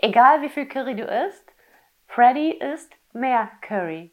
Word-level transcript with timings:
Egal 0.00 0.42
wie 0.42 0.48
viel 0.48 0.66
Curry 0.66 0.94
du 0.94 1.04
isst, 1.04 1.52
Freddy 2.06 2.52
isst 2.52 2.94
mehr 3.12 3.50
Curry. 3.62 4.12